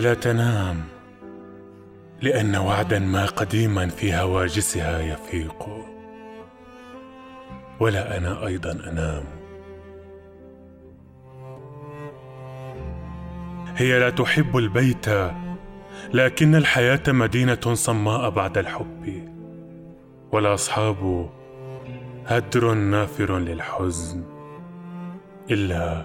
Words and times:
لا 0.00 0.14
تنام 0.14 0.82
لأن 2.22 2.56
وعدا 2.56 2.98
ما 2.98 3.26
قديما 3.26 3.88
في 3.88 4.14
هواجسها 4.14 5.00
يفيق. 5.00 5.68
ولا 7.80 8.16
أنا 8.16 8.46
أيضا 8.46 8.70
أنام. 8.70 9.24
هي 13.76 13.98
لا 13.98 14.10
تحب 14.10 14.56
البيت 14.56 15.06
لكن 16.14 16.54
الحياة 16.54 17.02
مدينة 17.08 17.74
صماء 17.74 18.30
بعد 18.30 18.58
الحب. 18.58 19.28
والأصحاب 20.32 21.30
هدر 22.26 22.74
نافر 22.74 23.38
للحزن 23.38 24.24
إلا 25.50 26.04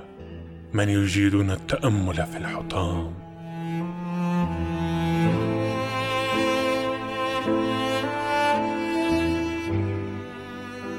من 0.74 0.90
يجيدون 0.90 1.52
التأمل 1.52 2.16
في 2.16 2.38
الحطام. 2.38 3.31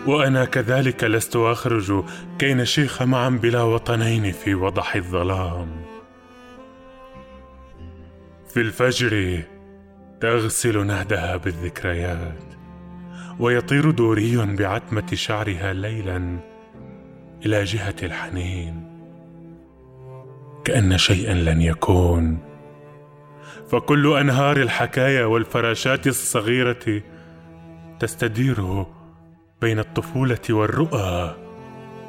وأنا 0.07 0.45
كذلك 0.45 1.05
لست 1.05 1.37
أخرج 1.37 2.05
كي 2.39 2.55
نشيخ 2.55 3.03
معا 3.03 3.29
بلا 3.29 3.63
وطنين 3.63 4.33
في 4.33 4.55
وضح 4.55 4.97
الظلام. 4.97 5.69
في 8.49 8.61
الفجر 8.61 9.43
تغسل 10.21 10.87
نهدها 10.87 11.37
بالذكريات 11.37 12.45
ويطير 13.41 13.91
دوري 13.91 14.57
بعتمة 14.57 15.07
شعرها 15.15 15.73
ليلا 15.73 16.39
إلى 17.47 17.65
جهة 17.65 17.97
الحنين. 18.03 18.89
كأن 20.65 20.99
شيئا 20.99 21.35
لن 21.35 21.61
يكون. 21.63 22.39
فكل 23.69 24.17
أنهار 24.17 24.57
الحكايا 24.57 25.25
والفراشات 25.25 26.07
الصغيرة 26.07 27.03
تستدير 28.01 28.85
بين 29.63 29.79
الطفولة 29.79 30.39
والرؤى. 30.51 31.37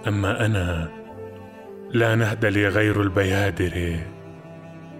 أما 0.07 0.45
أنا 0.45 0.89
لا 1.91 2.15
نهد 2.15 2.45
لي 2.45 2.67
غير 2.67 3.01
البيادر 3.01 3.99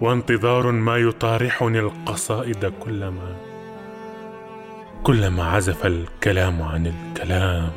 وانتظار 0.00 0.70
ما 0.70 0.96
يطارحني 0.96 1.80
القصائد 1.80 2.72
كلما 2.80 3.36
كلما 5.02 5.44
عزف 5.44 5.86
الكلام 5.86 6.62
عن 6.62 6.86
الكلام. 6.86 7.70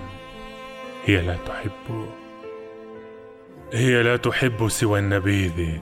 هي 1.05 1.22
لا 1.22 1.36
تحب 1.45 2.08
هي 3.73 4.03
لا 4.03 4.17
تحب 4.17 4.67
سوى 4.67 5.00
النبيذ 5.00 5.80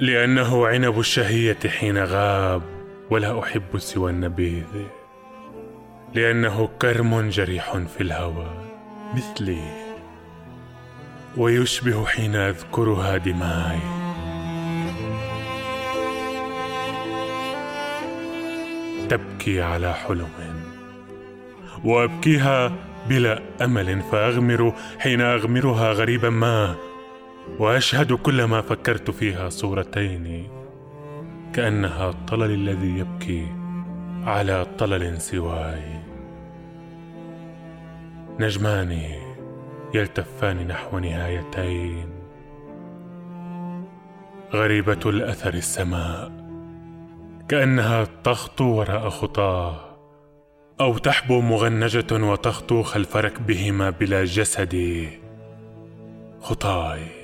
لأنه 0.00 0.66
عنب 0.66 0.98
الشهية 0.98 1.58
حين 1.66 1.98
غاب 1.98 2.62
ولا 3.10 3.40
أحب 3.40 3.78
سوى 3.78 4.10
النبيذ. 4.10 4.99
لأنه 6.14 6.68
كرم 6.82 7.28
جريح 7.28 7.76
في 7.76 8.00
الهوى 8.00 8.50
مثلي 9.14 9.90
ويشبه 11.36 12.06
حين 12.06 12.36
أذكرها 12.36 13.16
دماي 13.16 13.78
تبكي 19.08 19.62
على 19.62 19.94
حلم 19.94 20.28
وأبكيها 21.84 22.72
بلا 23.08 23.42
أمل 23.64 24.02
فأغمر 24.02 24.72
حين 24.98 25.20
أغمرها 25.20 25.92
غريبا 25.92 26.30
ما 26.30 26.74
وأشهد 27.58 28.12
كل 28.12 28.44
ما 28.44 28.60
فكرت 28.60 29.10
فيها 29.10 29.48
صورتين 29.48 30.48
كأنها 31.54 32.10
الطلل 32.10 32.50
الذي 32.50 32.98
يبكي 32.98 33.59
على 34.24 34.66
طلل 34.78 35.20
سواي. 35.20 36.00
نجمان 38.40 39.00
يلتفان 39.94 40.66
نحو 40.66 40.98
نهايتين. 40.98 42.10
غريبة 44.52 45.00
الأثر 45.06 45.54
السماء 45.54 46.32
كأنها 47.48 48.06
تخطو 48.24 48.64
وراء 48.64 49.08
خطاه 49.08 49.80
أو 50.80 50.98
تحبو 50.98 51.40
مغنجة 51.40 52.24
وتخطو 52.24 52.82
خلف 52.82 53.16
ركبهما 53.16 53.90
بلا 53.90 54.24
جسد. 54.24 55.06
خطاي. 56.40 57.19